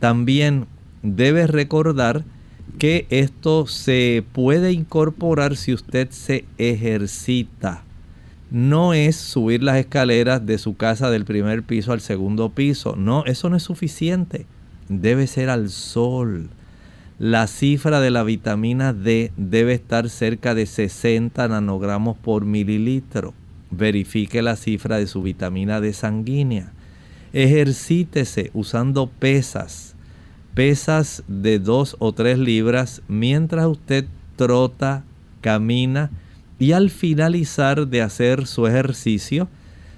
[0.00, 0.64] También
[1.02, 2.24] debe recordar
[2.78, 7.84] que esto se puede incorporar si usted se ejercita.
[8.52, 12.96] No es subir las escaleras de su casa del primer piso al segundo piso.
[12.96, 14.44] No, eso no es suficiente.
[14.90, 16.50] Debe ser al sol.
[17.18, 23.32] La cifra de la vitamina D debe estar cerca de 60 nanogramos por mililitro.
[23.70, 26.72] Verifique la cifra de su vitamina D sanguínea.
[27.32, 29.92] Ejercítese usando pesas
[30.54, 34.04] pesas de 2 o 3 libras mientras usted
[34.36, 35.04] trota,
[35.40, 36.10] camina
[36.62, 39.48] y al finalizar de hacer su ejercicio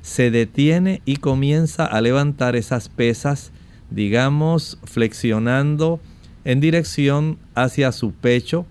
[0.01, 3.53] se detiene y comienza a levantar esas pesas,
[3.91, 6.01] digamos, flexionando
[6.47, 8.65] en dirección hacia su pecho,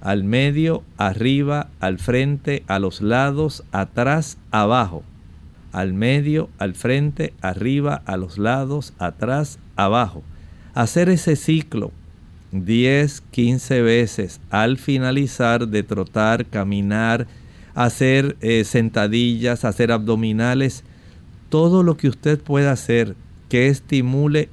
[0.00, 5.04] al medio, arriba, al frente, a los lados, atrás, abajo.
[5.70, 10.24] Al medio, al frente, arriba, a los lados, atrás, abajo
[10.78, 11.90] hacer ese ciclo
[12.52, 17.26] 10, 15 veces al finalizar de trotar, caminar,
[17.74, 20.84] hacer eh, sentadillas, hacer abdominales,
[21.48, 23.14] todo lo que usted pueda hacer
[23.48, 24.48] que estimule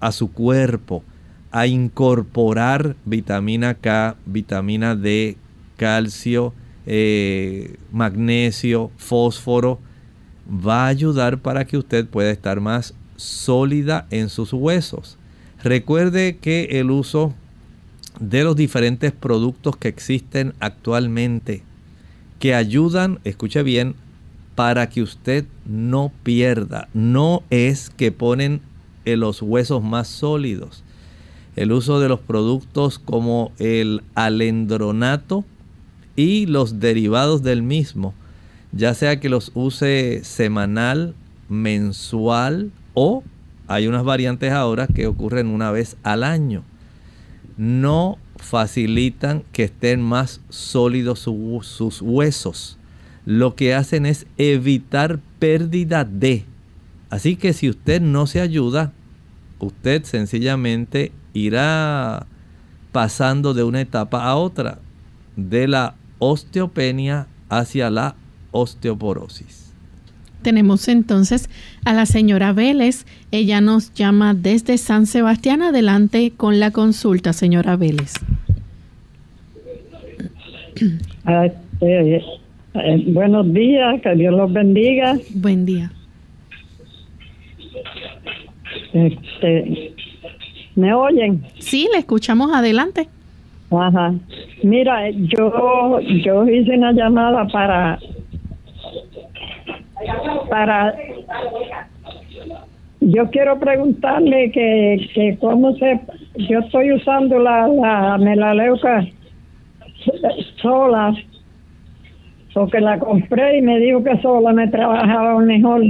[0.00, 1.04] a su cuerpo
[1.52, 5.36] a incorporar vitamina K, vitamina D,
[5.76, 6.52] calcio,
[6.86, 9.80] eh, magnesio, fósforo,
[10.48, 15.18] va a ayudar para que usted pueda estar más sólida en sus huesos.
[15.62, 17.34] Recuerde que el uso
[18.18, 21.62] de los diferentes productos que existen actualmente,
[22.38, 23.94] que ayudan, escuche bien,
[24.54, 28.62] para que usted no pierda, no es que ponen
[29.04, 30.84] los huesos más sólidos.
[31.56, 35.44] el uso de los productos como el alendronato
[36.14, 38.14] y los derivados del mismo,
[38.72, 41.14] ya sea que los use semanal,
[41.48, 43.24] mensual o
[43.70, 46.64] hay unas variantes ahora que ocurren una vez al año.
[47.56, 52.78] No facilitan que estén más sólidos sus huesos.
[53.24, 56.44] Lo que hacen es evitar pérdida de.
[57.10, 58.92] Así que si usted no se ayuda,
[59.60, 62.26] usted sencillamente irá
[62.90, 64.80] pasando de una etapa a otra,
[65.36, 68.16] de la osteopenia hacia la
[68.50, 69.69] osteoporosis.
[70.42, 71.48] Tenemos entonces
[71.84, 73.04] a la señora Vélez.
[73.30, 75.62] Ella nos llama desde San Sebastián.
[75.62, 78.14] Adelante con la consulta, señora Vélez.
[81.26, 81.46] Ah,
[81.80, 82.22] eh,
[82.74, 85.18] eh, buenos días, que Dios los bendiga.
[85.34, 85.92] Buen día.
[88.92, 89.94] Este,
[90.74, 91.44] ¿Me oyen?
[91.58, 93.08] Sí, le escuchamos adelante.
[93.70, 94.14] Ajá.
[94.62, 97.98] Mira, yo yo hice una llamada para
[100.48, 100.94] para
[103.00, 106.00] yo quiero preguntarle que, que cómo se
[106.36, 109.06] yo estoy usando la, la melaleuca
[110.60, 111.14] sola
[112.52, 115.82] porque la compré y me dijo que sola me trabajaba mejor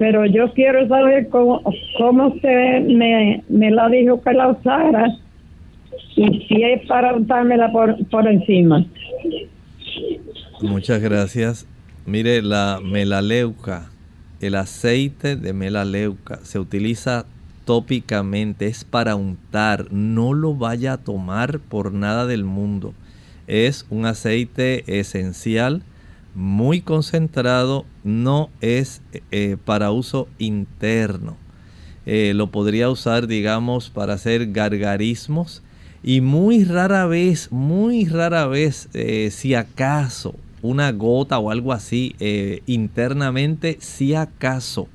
[0.00, 1.62] pero yo quiero saber cómo,
[1.98, 5.08] cómo usted me, me la dijo que la usara
[6.16, 8.84] y si es para untármela por, por encima.
[10.62, 11.66] Muchas gracias.
[12.10, 13.88] Mire, la melaleuca,
[14.40, 17.24] el aceite de melaleuca se utiliza
[17.64, 22.94] tópicamente, es para untar, no lo vaya a tomar por nada del mundo.
[23.46, 25.84] Es un aceite esencial
[26.34, 31.36] muy concentrado, no es eh, para uso interno.
[32.06, 35.62] Eh, lo podría usar, digamos, para hacer gargarismos
[36.02, 42.14] y muy rara vez, muy rara vez, eh, si acaso, una gota o algo así
[42.66, 44.88] internamente, si acaso.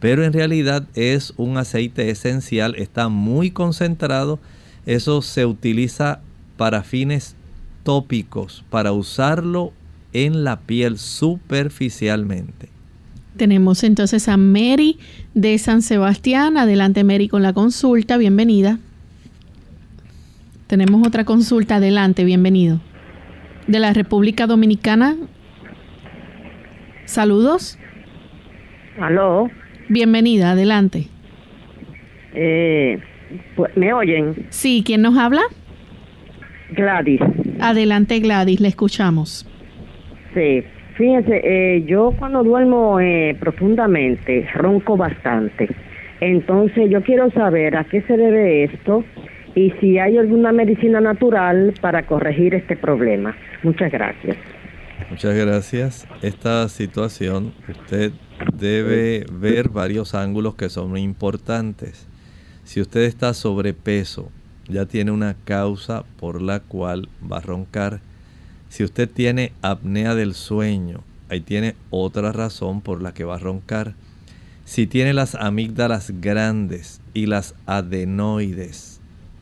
[0.00, 4.38] Pero en realidad es un aceite esencial, está muy concentrado.
[4.86, 6.20] Eso se utiliza
[6.56, 7.36] para fines
[7.84, 9.72] tópicos, para usarlo
[10.12, 12.68] en la piel superficialmente.
[13.36, 14.98] Tenemos entonces a Mary
[15.34, 16.56] de San Sebastián.
[16.56, 18.16] Adelante Mary con la consulta.
[18.16, 18.78] Bienvenida.
[20.66, 21.76] Tenemos otra consulta.
[21.76, 22.80] Adelante, bienvenido.
[23.66, 25.16] De la República Dominicana.
[27.06, 27.78] Saludos.
[29.00, 29.50] Aló.
[29.88, 31.08] Bienvenida, adelante.
[32.34, 32.98] Eh,
[33.56, 34.46] pues, ¿Me oyen?
[34.50, 35.42] Sí, ¿quién nos habla?
[36.70, 37.20] Gladys.
[37.60, 39.48] Adelante Gladys, le escuchamos.
[40.34, 40.62] Sí,
[40.96, 45.68] fíjense, eh, yo cuando duermo eh, profundamente ronco bastante.
[46.20, 49.04] Entonces yo quiero saber a qué se debe esto
[49.54, 53.36] y si hay alguna medicina natural para corregir este problema.
[53.62, 54.36] Muchas gracias.
[55.10, 56.08] Muchas gracias.
[56.22, 58.12] Esta situación usted
[58.52, 62.08] debe ver varios ángulos que son importantes.
[62.64, 64.30] Si usted está sobrepeso,
[64.68, 68.00] ya tiene una causa por la cual va a roncar
[68.74, 73.38] si usted tiene apnea del sueño, ahí tiene otra razón por la que va a
[73.38, 73.94] roncar.
[74.64, 78.93] Si tiene las amígdalas grandes y las adenoides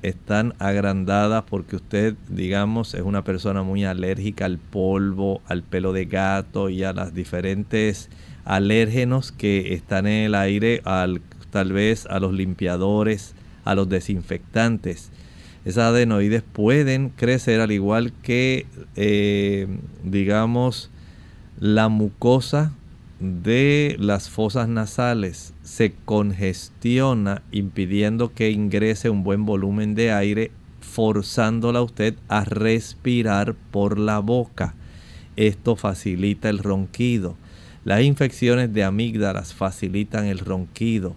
[0.03, 6.07] están agrandadas porque usted, digamos, es una persona muy alérgica al polvo, al pelo de
[6.07, 8.11] gato y a las diferentes
[8.45, 13.35] alérgenos que están en el aire, al, tal vez a los limpiadores,
[13.65, 15.11] a los desinfectantes.
[15.65, 19.69] Esas adenoides pueden crecer al igual que, eh,
[20.03, 20.91] digamos,
[21.61, 22.73] la mucosa
[23.23, 30.51] de las fosas nasales se congestiona impidiendo que ingrese un buen volumen de aire,
[30.81, 34.75] forzándola a usted a respirar por la boca.
[35.37, 37.37] Esto facilita el ronquido.
[37.85, 41.15] Las infecciones de amígdalas facilitan el ronquido.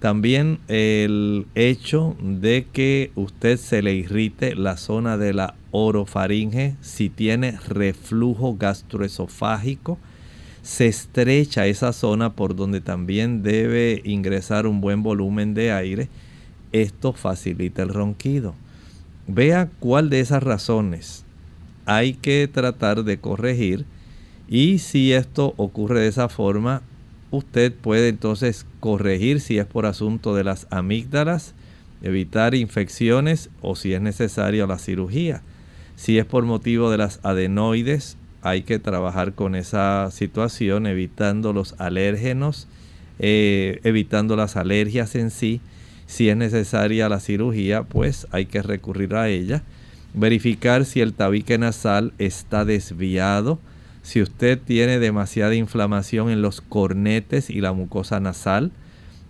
[0.00, 7.08] También el hecho de que usted se le irrite la zona de la orofaringe, si
[7.08, 9.98] tiene reflujo gastroesofágico,
[10.66, 16.08] se estrecha esa zona por donde también debe ingresar un buen volumen de aire.
[16.72, 18.56] Esto facilita el ronquido.
[19.28, 21.24] Vea cuál de esas razones
[21.84, 23.84] hay que tratar de corregir
[24.48, 26.82] y si esto ocurre de esa forma,
[27.30, 31.54] usted puede entonces corregir si es por asunto de las amígdalas,
[32.02, 35.42] evitar infecciones o si es necesario la cirugía.
[35.94, 41.74] Si es por motivo de las adenoides, hay que trabajar con esa situación evitando los
[41.78, 42.68] alérgenos,
[43.18, 45.60] eh, evitando las alergias en sí
[46.06, 49.64] Si es necesaria la cirugía, pues hay que recurrir a ella.
[50.14, 53.58] Verificar si el tabique nasal está desviado.
[54.02, 58.70] Si usted tiene demasiada inflamación en los cornetes y la mucosa nasal.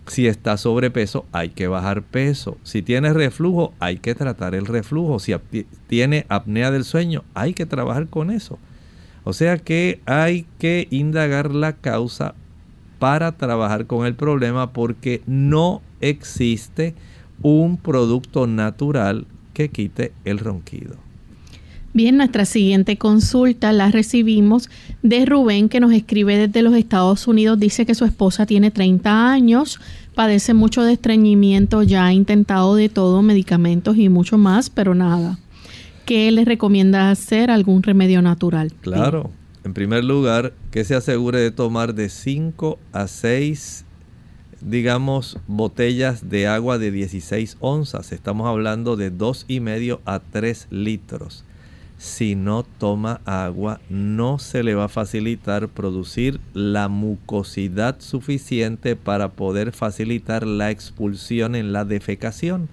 [0.05, 2.59] Si está sobrepeso, hay que bajar peso.
[2.61, 5.17] Si tiene reflujo, hay que tratar el reflujo.
[5.17, 5.33] Si
[5.87, 8.59] tiene apnea del sueño, hay que trabajar con eso.
[9.27, 12.33] O sea que hay que indagar la causa
[12.97, 16.95] para trabajar con el problema porque no existe
[17.41, 20.95] un producto natural que quite el ronquido.
[21.93, 24.69] Bien, nuestra siguiente consulta la recibimos
[25.03, 27.59] de Rubén que nos escribe desde los Estados Unidos.
[27.59, 29.81] Dice que su esposa tiene 30 años,
[30.15, 35.37] padece mucho de estreñimiento, ya ha intentado de todo, medicamentos y mucho más, pero nada.
[36.07, 37.51] ¿Qué le recomienda hacer?
[37.51, 38.71] ¿Algún remedio natural?
[38.79, 39.29] Claro.
[39.65, 43.83] En primer lugar, que se asegure de tomar de 5 a 6,
[44.61, 48.13] digamos, botellas de agua de 16 onzas.
[48.13, 51.43] Estamos hablando de 2,5 a 3 litros.
[51.97, 59.33] Si no toma agua, no se le va a facilitar producir la mucosidad suficiente para
[59.33, 62.69] poder facilitar la expulsión en la defecación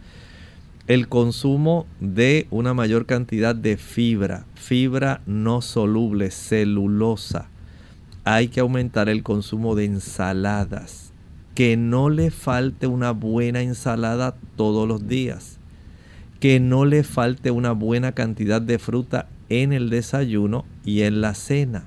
[0.87, 7.49] el consumo de una mayor cantidad de fibra, fibra no soluble, celulosa.
[8.24, 11.12] Hay que aumentar el consumo de ensaladas.
[11.55, 15.59] Que no le falte una buena ensalada todos los días.
[16.39, 21.35] Que no le falte una buena cantidad de fruta en el desayuno y en la
[21.35, 21.85] cena.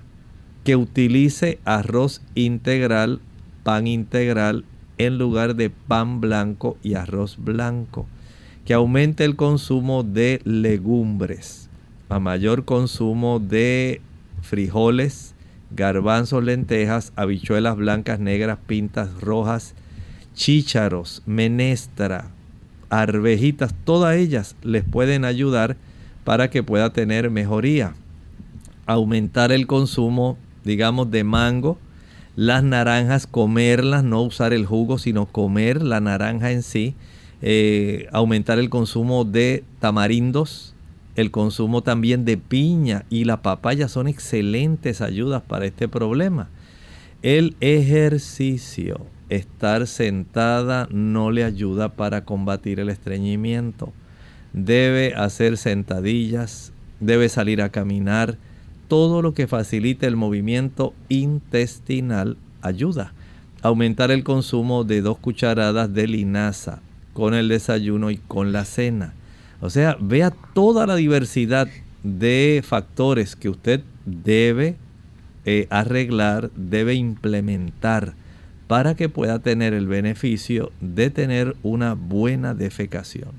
[0.63, 3.19] Que utilice arroz integral,
[3.63, 4.63] pan integral,
[4.97, 8.07] en lugar de pan blanco y arroz blanco
[8.67, 11.69] que aumente el consumo de legumbres,
[12.09, 14.01] a mayor consumo de
[14.41, 15.35] frijoles,
[15.71, 19.73] garbanzos, lentejas, habichuelas blancas, negras, pintas rojas,
[20.33, 22.31] chícharos, menestra,
[22.89, 25.77] arvejitas, todas ellas les pueden ayudar
[26.25, 27.93] para que pueda tener mejoría.
[28.85, 31.77] Aumentar el consumo, digamos, de mango,
[32.35, 36.95] las naranjas, comerlas, no usar el jugo, sino comer la naranja en sí
[37.41, 40.73] eh, aumentar el consumo de tamarindos,
[41.15, 46.49] el consumo también de piña y la papaya son excelentes ayudas para este problema.
[47.21, 53.93] El ejercicio, estar sentada no le ayuda para combatir el estreñimiento.
[54.53, 58.37] Debe hacer sentadillas, debe salir a caminar.
[58.87, 63.13] Todo lo que facilite el movimiento intestinal ayuda.
[63.61, 66.81] Aumentar el consumo de dos cucharadas de linaza
[67.17, 69.15] con el desayuno y con la cena.
[69.59, 71.67] O sea, vea toda la diversidad
[72.03, 74.75] de factores que usted debe
[75.43, 78.13] eh, arreglar, debe implementar
[78.67, 83.31] para que pueda tener el beneficio de tener una buena defecación.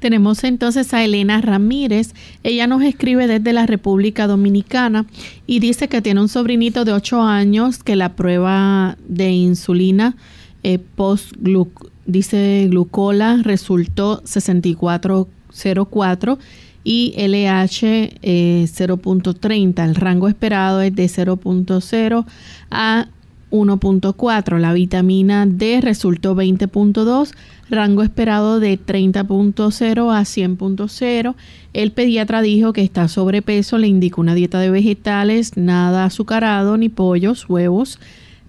[0.00, 2.14] Tenemos entonces a Elena Ramírez.
[2.42, 5.06] Ella nos escribe desde la República Dominicana
[5.46, 10.16] y dice que tiene un sobrinito de 8 años que la prueba de insulina
[10.64, 11.32] eh, post
[12.06, 16.38] dice glucola resultó 6404
[16.84, 19.78] y LH 0.30.
[19.78, 22.26] Eh, El rango esperado es de 0.0
[22.70, 23.08] a
[23.52, 24.58] 1.4.
[24.58, 27.32] La vitamina D resultó 20.2,
[27.68, 31.34] rango esperado de 30.0 a 100.0.
[31.72, 36.88] El pediatra dijo que está sobrepeso, le indicó una dieta de vegetales, nada azucarado, ni
[36.88, 38.00] pollos, huevos,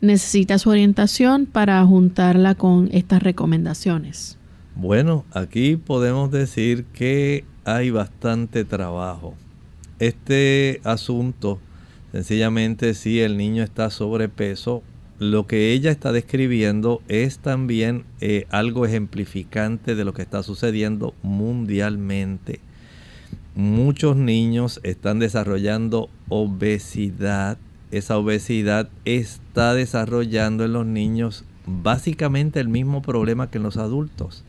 [0.04, 4.38] necesita su orientación para juntarla con estas recomendaciones?
[4.76, 9.34] Bueno, aquí podemos decir que hay bastante trabajo.
[10.00, 11.60] Este asunto,
[12.12, 14.84] sencillamente si el niño está sobrepeso,
[15.20, 21.14] lo que ella está describiendo es también eh, algo ejemplificante de lo que está sucediendo
[21.24, 22.60] mundialmente.
[23.56, 27.58] Muchos niños están desarrollando obesidad
[27.94, 34.44] esa obesidad está desarrollando en los niños básicamente el mismo problema que en los adultos.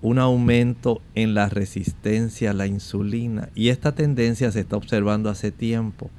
[0.00, 3.50] Un aumento en la resistencia a la insulina.
[3.54, 6.10] Y esta tendencia se está observando hace tiempo.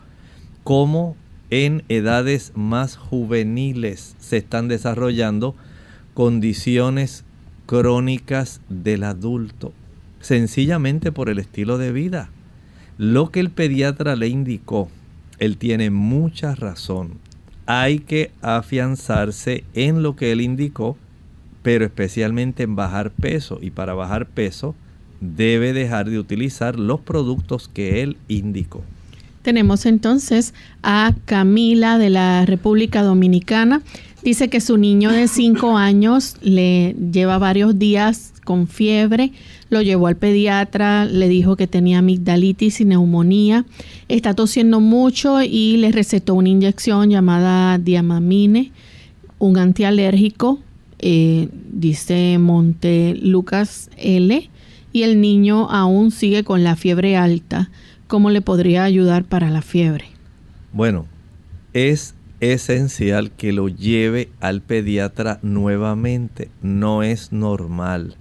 [0.63, 1.15] Como
[1.49, 5.55] en edades más juveniles se están desarrollando
[6.13, 7.25] condiciones
[7.65, 9.73] crónicas del adulto.
[10.19, 12.29] Sencillamente por el estilo de vida.
[12.99, 14.89] Lo que el pediatra le indicó
[15.41, 17.15] él tiene mucha razón.
[17.65, 20.97] Hay que afianzarse en lo que él indicó,
[21.63, 23.57] pero especialmente en bajar peso.
[23.59, 24.75] Y para bajar peso
[25.19, 28.83] debe dejar de utilizar los productos que él indicó.
[29.41, 33.81] Tenemos entonces a Camila de la República Dominicana.
[34.23, 39.31] Dice que su niño de 5 años le lleva varios días con fiebre,
[39.69, 43.63] lo llevó al pediatra, le dijo que tenía amigdalitis y neumonía,
[44.09, 48.73] está tosiendo mucho y le recetó una inyección llamada diamamine,
[49.39, 50.59] un antialérgico,
[50.99, 54.49] eh, dice Monte Lucas L,
[54.91, 57.69] y el niño aún sigue con la fiebre alta.
[58.07, 60.07] ¿Cómo le podría ayudar para la fiebre?
[60.73, 61.05] Bueno,
[61.71, 66.49] es esencial que lo lleve al pediatra nuevamente.
[66.61, 68.17] No es normal.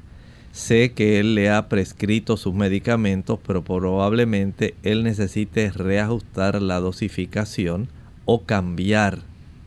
[0.61, 7.88] Sé que él le ha prescrito sus medicamentos, pero probablemente él necesite reajustar la dosificación
[8.26, 9.20] o cambiar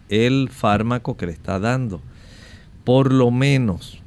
[0.10, 2.02] el fármaco que le está dando.
[2.84, 4.00] Por lo menos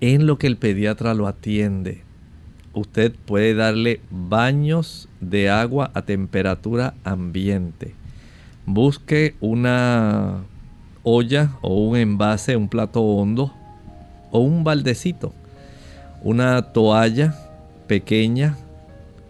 [0.00, 2.02] en lo que el pediatra lo atiende,
[2.74, 7.94] usted puede darle baños de agua a temperatura ambiente
[8.68, 10.44] busque una
[11.02, 13.50] olla o un envase, un plato hondo
[14.30, 15.32] o un baldecito,
[16.22, 17.34] una toalla
[17.86, 18.56] pequeña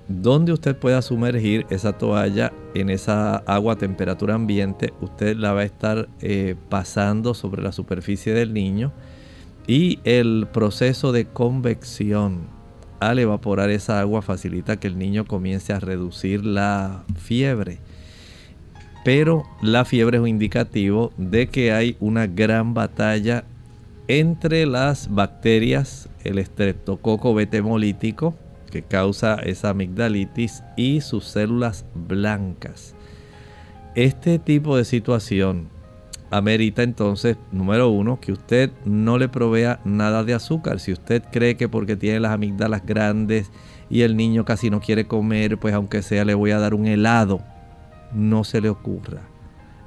[0.09, 4.93] donde usted pueda sumergir esa toalla en esa agua a temperatura ambiente.
[5.01, 8.93] Usted la va a estar eh, pasando sobre la superficie del niño
[9.67, 12.41] y el proceso de convección
[13.01, 17.79] al evaporar esa agua facilita que el niño comience a reducir la fiebre
[19.05, 23.45] pero la fiebre es un indicativo de que hay una gran batalla
[24.07, 28.35] entre las bacterias, el estreptococo betemolítico,
[28.71, 32.95] que causa esa amigdalitis, y sus células blancas.
[33.95, 35.69] Este tipo de situación
[36.31, 40.79] amerita entonces, número uno, que usted no le provea nada de azúcar.
[40.81, 43.51] Si usted cree que porque tiene las amígdalas grandes
[43.89, 46.87] y el niño casi no quiere comer, pues aunque sea le voy a dar un
[46.87, 47.41] helado
[48.13, 49.23] no se le ocurra.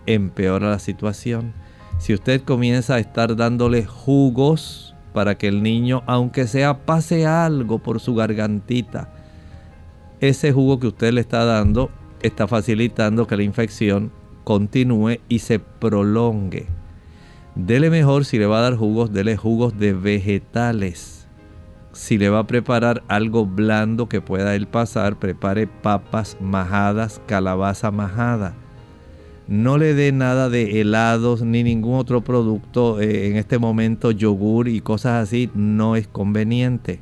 [0.05, 1.53] Empeora la situación.
[1.99, 7.79] Si usted comienza a estar dándole jugos para que el niño, aunque sea, pase algo
[7.79, 9.13] por su gargantita,
[10.19, 11.89] ese jugo que usted le está dando
[12.21, 14.11] está facilitando que la infección
[14.43, 16.67] continúe y se prolongue.
[17.55, 21.21] Dele mejor si le va a dar jugos, dele jugos de vegetales
[21.93, 27.91] si le va a preparar algo blando que pueda él pasar, prepare papas majadas, calabaza
[27.91, 28.55] majada.
[29.51, 33.01] No le dé nada de helados ni ningún otro producto.
[33.01, 37.01] Eh, en este momento yogur y cosas así no es conveniente.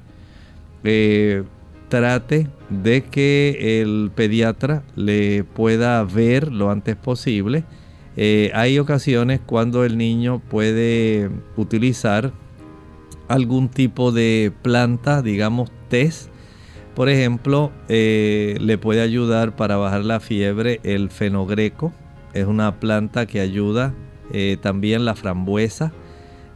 [0.83, 1.43] Eh,
[1.89, 7.65] trate de que el pediatra le pueda ver lo antes posible.
[8.17, 12.33] Eh, hay ocasiones cuando el niño puede utilizar
[13.27, 16.31] algún tipo de planta, digamos test.
[16.95, 21.93] Por ejemplo, le puede ayudar para bajar la fiebre el fenogreco.
[22.33, 23.93] Es una planta que ayuda
[24.31, 25.91] eh, también la frambuesa.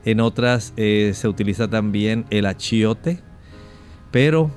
[0.05, 3.19] En otras eh, se utiliza también el achiote.
[4.11, 4.51] Pero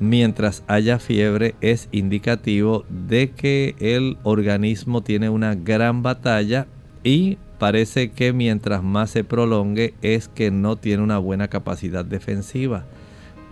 [0.00, 6.66] mientras haya fiebre es indicativo de que el organismo tiene una gran batalla
[7.04, 12.86] y parece que mientras más se prolongue es que no tiene una buena capacidad defensiva.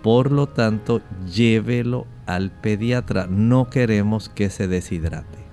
[0.03, 1.01] Por lo tanto,
[1.33, 3.27] llévelo al pediatra.
[3.27, 5.46] No queremos que se deshidrate.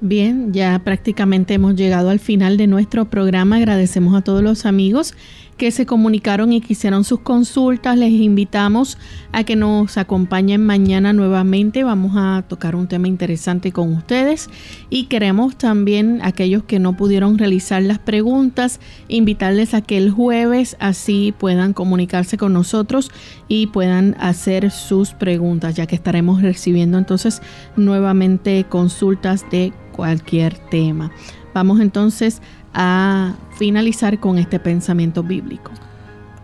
[0.00, 3.56] Bien, ya prácticamente hemos llegado al final de nuestro programa.
[3.56, 5.14] Agradecemos a todos los amigos
[5.56, 7.98] que se comunicaron y quisieron sus consultas.
[7.98, 8.96] Les invitamos
[9.32, 11.82] a que nos acompañen mañana nuevamente.
[11.82, 14.48] Vamos a tocar un tema interesante con ustedes
[14.88, 18.78] y queremos también aquellos que no pudieron realizar las preguntas,
[19.08, 23.10] invitarles a que el jueves así puedan comunicarse con nosotros
[23.48, 27.42] y puedan hacer sus preguntas, ya que estaremos recibiendo entonces
[27.76, 31.10] nuevamente consultas de cualquier tema.
[31.52, 32.40] Vamos entonces
[32.72, 35.72] a finalizar con este pensamiento bíblico.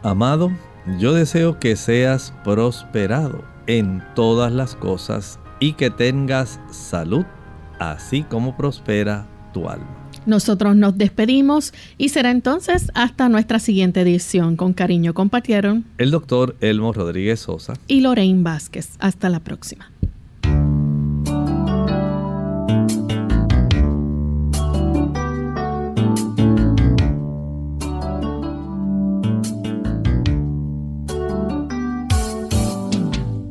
[0.03, 0.51] Amado,
[0.99, 7.25] yo deseo que seas prosperado en todas las cosas y que tengas salud,
[7.79, 9.87] así como prospera tu alma.
[10.27, 14.57] Nosotros nos despedimos y será entonces hasta nuestra siguiente edición.
[14.57, 18.97] Con cariño compartieron el doctor Elmo Rodríguez Sosa y Lorraine Vázquez.
[18.99, 19.93] Hasta la próxima.